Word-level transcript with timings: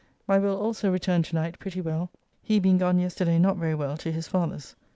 My 0.27 0.39
Will 0.39 0.59
also 0.59 0.91
returned 0.91 1.25
to 1.25 1.35
night 1.35 1.59
pretty 1.59 1.79
well, 1.79 2.09
he 2.41 2.59
being 2.59 2.79
gone 2.79 2.97
yesterday 2.97 3.37
not 3.37 3.57
very 3.57 3.75
well 3.75 3.97
to 3.97 4.11
his 4.11 4.27
father's. 4.27 4.75